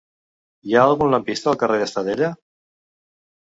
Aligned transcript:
Hi 0.69 0.71
ha 0.77 0.85
algun 0.93 1.13
lampista 1.15 1.51
al 1.51 1.59
carrer 1.65 1.77
d'Estadella? 1.83 2.31